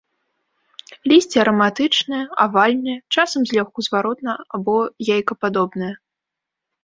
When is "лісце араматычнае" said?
1.11-2.21